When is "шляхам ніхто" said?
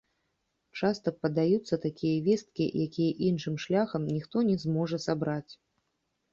3.67-4.37